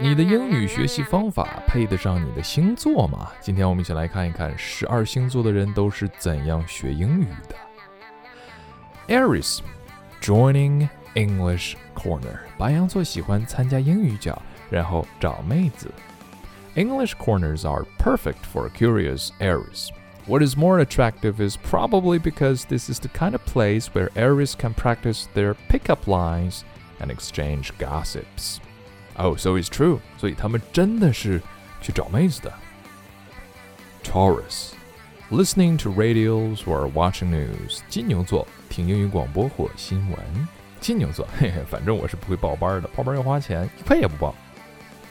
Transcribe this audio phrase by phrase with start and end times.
[0.00, 3.30] 你的英语学习方法配得上你的星座吗？
[3.40, 7.56] 今天我们一起来看一看十二星座的人都是怎样学英语的。
[9.08, 9.60] Aries
[10.20, 14.40] joining English corner，白羊座喜欢参加英语角，
[14.70, 15.90] 然后找妹子。
[16.74, 19.88] English corners are perfect for curious Aries.
[20.27, 24.55] What is more attractive is probably because this is the kind of place where Aries
[24.55, 26.63] can practice their pickup lines
[26.99, 28.59] and exchange gossips.
[29.17, 29.99] Oh, so it's true.
[30.17, 31.41] 所以他们真的是
[31.81, 32.53] 去找妹子的。
[34.03, 34.73] Taurus,
[35.29, 37.79] listening to radios or watching news.
[37.89, 40.47] 金牛座听英语广播或新闻。
[40.79, 44.35] 金牛座，嘿嘿，反正我是不会报班的，报班要花钱，一块也不报。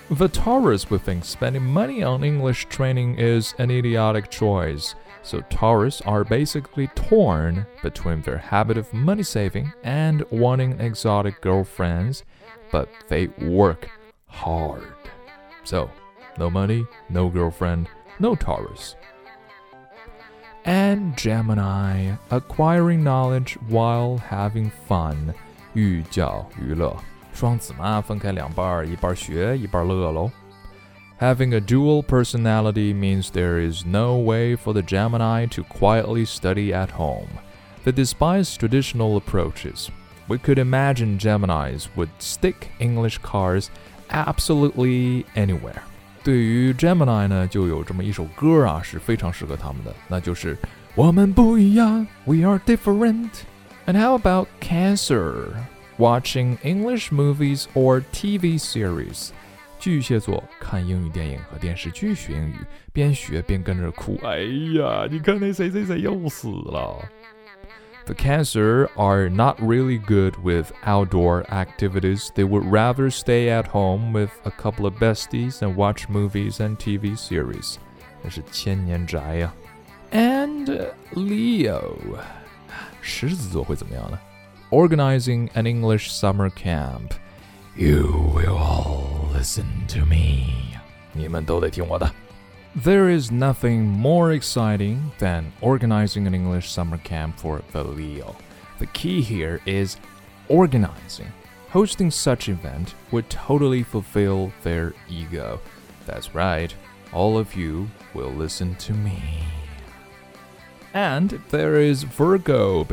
[0.08, 4.94] The Taurus would think spending money on English training is an idiotic choice.
[5.24, 12.24] So Taurus are basically torn between their habit of money saving and wanting exotic girlfriends,
[12.72, 13.88] but they work
[14.26, 14.94] hard.
[15.64, 15.90] So,
[16.38, 18.96] no money, no girlfriend, no Taurus.
[20.64, 25.34] And Gemini, acquiring knowledge while having fun.
[25.74, 26.96] 寓教于乐，
[27.32, 30.30] 双子嘛，分开两半儿，一半学，一半乐喽。
[31.18, 36.72] Having a dual personality means there is no way for the Gemini to quietly study
[36.72, 37.28] at home.
[37.84, 39.90] They despise traditional approaches.
[40.28, 43.70] We could imagine Geminis would stick English cards
[44.10, 45.82] absolutely anywhere.
[46.22, 50.56] 对于 Gemini 呢，就有这么一首歌啊，是非常适合他们的，那就是
[50.94, 53.30] 我们不一样，We are different.
[53.86, 55.54] And how about Cancer?
[55.98, 59.30] Watching English movies or TV series.
[59.84, 62.56] 巨蟹座看英语电影和电视剧学英语，
[62.92, 64.18] 边学边跟着哭。
[64.22, 64.38] 哎
[64.78, 66.98] 呀，你看那谁谁谁又死了。
[68.06, 72.28] The Cancer are not really good with outdoor activities.
[72.34, 76.76] They would rather stay at home with a couple of besties and watch movies and
[76.76, 77.76] TV series.
[78.22, 79.52] 那是千年宅呀。
[80.10, 81.94] And Leo，
[83.00, 84.18] 狮子座会怎么样呢？
[84.70, 87.12] Organizing an English summer camp.
[87.76, 88.73] You will all
[89.45, 90.75] listen to me.
[91.13, 92.11] 你们都得听我的。
[92.83, 98.35] there is nothing more exciting than organizing an English summer camp for the Leo.
[98.79, 99.97] The key here is
[100.49, 101.31] organizing.
[101.69, 105.61] Hosting such event would totally fulfill their ego.
[106.07, 106.73] That's right.
[107.13, 109.43] All of you will listen to me.
[110.95, 112.83] And there is Virgo,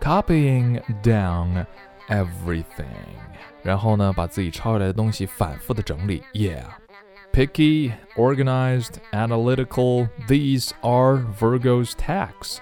[0.00, 1.66] copying down
[2.09, 2.85] everything，
[3.63, 6.23] 然后呢，把自己抄下来的东西反复的整理。
[6.33, 12.59] Yeah。Picky, organized, analytical, these are Virgo's tax.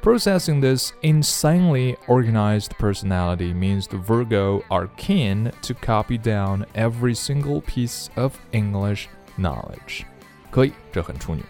[0.00, 7.60] Processing this insanely organized personality means the Virgo are keen to copy down every single
[7.60, 10.04] piece of English knowledge.
[10.50, 11.42] 可以，这很处女。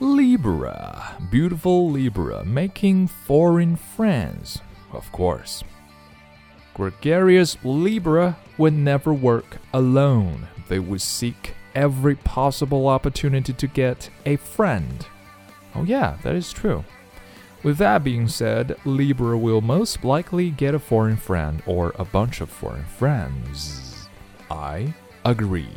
[0.00, 0.96] Libra,
[1.30, 4.56] beautiful Libra, making foreign friends,
[4.92, 5.60] of course.
[6.75, 10.47] Gregarious Libra would never work alone.
[10.67, 15.07] They would seek every possible opportunity to get a friend.
[15.73, 16.83] Oh, yeah, that is true.
[17.63, 22.41] With that being said, Libra will most likely get a foreign friend or a bunch
[22.41, 24.07] of foreign friends.
[24.51, 24.93] I
[25.23, 25.73] agree.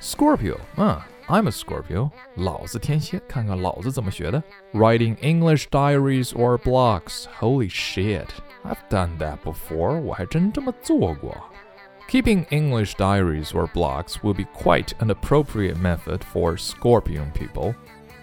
[0.00, 2.11] Scorpio, uh, I'm a Scorpio.
[2.35, 4.43] 老子天蝎，看看老子怎么学的。
[4.73, 7.25] Writing English diaries or blogs.
[7.39, 8.27] Holy shit.
[8.63, 9.99] I've done that before.
[9.99, 11.35] 我还真这么做过。
[12.07, 17.73] Keeping English diaries or blogs will be quite an appropriate method for Scorpion people.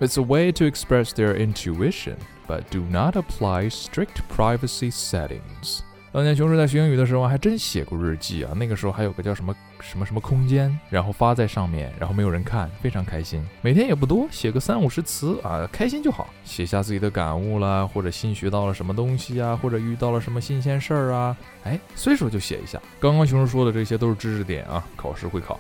[0.01, 2.17] It's a way to express their intuition,
[2.47, 5.83] but do not apply strict privacy settings.
[6.14, 8.54] 当年熊叔在学英语的时候，还真写过日记啊。
[8.56, 13.46] 那个时候还有个叫什么什么什么空间，然后发在上面，然后没有人看，非常开心。
[13.62, 16.28] 每天也不多，写个三五十词啊，开心就好。
[16.44, 22.82] 写下自己的感悟啦，或者新学到了什么东西啊，或者遇到了什么新鲜事儿啊，哎，随手就写一下。
[23.00, 25.60] 刚刚熊叔说的这些都是知识点啊，考试会考。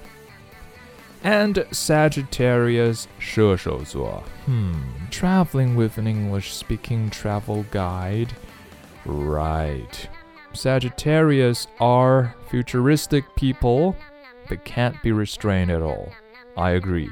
[1.24, 4.76] And Sagittarius 射手座，hmm,
[5.12, 8.30] traveling with an English-speaking travel guide,
[9.06, 9.84] right?
[10.57, 13.97] Sagittarius are futuristic people.
[14.49, 16.09] They can't be restrained at all.
[16.57, 17.11] I agree.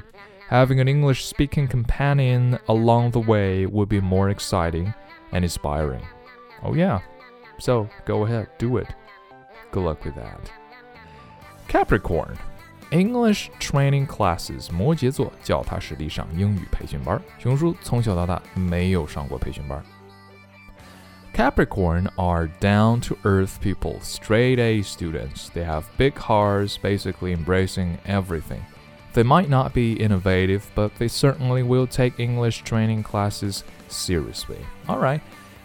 [0.49, 4.93] Having an English speaking companion along the way would be more exciting
[5.31, 6.05] and inspiring.
[6.61, 6.99] Oh, yeah.
[7.57, 8.87] So go ahead, do it.
[9.71, 10.51] Good luck with that.
[11.67, 12.37] Capricorn.
[12.91, 17.19] English training classes，摩羯座脚踏实地上英语培训班。
[17.39, 19.81] 熊叔从小到大没有上过培训班。
[21.35, 25.49] Capricorn are down to earth people, straight A students.
[25.53, 28.59] They have big hearts, basically embracing everything.
[29.13, 34.57] They might not be innovative, but they certainly will take English training classes seriously.
[34.87, 35.21] Alright，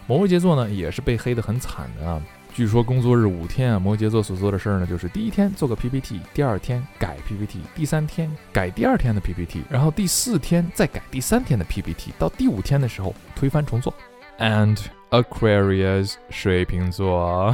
[0.07, 2.21] 摩羯座呢也是被黑得很惨的啊。
[2.53, 13.93] 据说工作日五天啊，摩羯座所做的事儿呢，就是第一天做个 PPT，第二天改 PPT，第三天改第二天的 PPT，然后第四天再改第三天的 PPT，到第五天的时候推翻重做。
[14.39, 14.77] And
[15.11, 17.51] Aquarius 水瓶座，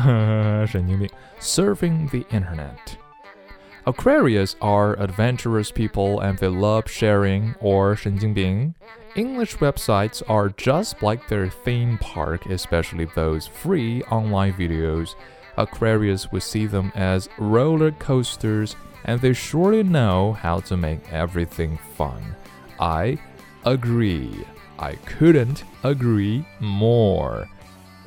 [0.67, 1.09] 神经病，
[1.39, 8.73] surfing the internet。Aquarius are adventurous people and they love sharing or 神经病
[9.15, 15.13] English websites are just like their theme park, especially those free online videos.
[15.57, 18.75] Aquarius would see them as roller coasters,
[19.05, 22.35] and they surely know how to make everything fun.
[22.79, 23.19] I
[23.63, 24.31] agree.
[24.79, 27.47] I couldn't agree more.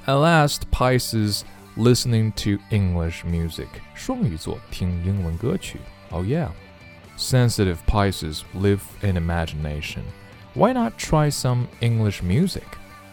[0.06, 1.44] At last, Pisces
[1.76, 3.68] listening to English music.
[3.94, 5.78] 双鱼座听英文歌曲.
[6.10, 6.50] Oh yeah.
[7.16, 10.02] Sensitive Pisces live in imagination.
[10.54, 12.66] Why not try some English music?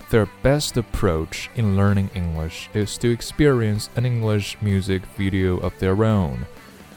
[0.10, 6.04] Their best approach in learning English is to experience an English music video of their
[6.04, 6.45] own.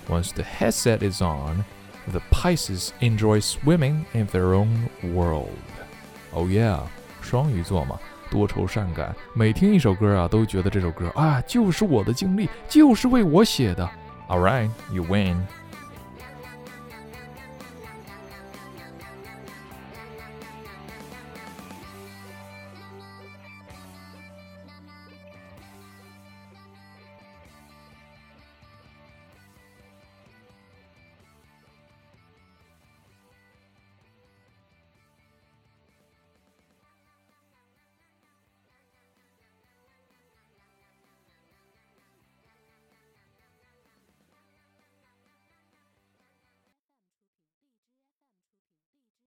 [0.09, 1.65] Once the headset is on,
[2.09, 5.59] the Pisces enjoy swimming in their own world.
[6.34, 6.80] Oh yeah，
[7.22, 8.00] 双鱼座嘛，
[8.30, 13.90] 多愁善感，每听一首歌啊，都觉得这首歌啊就是我的经历，就是为我写的。
[14.30, 15.46] All right, you win.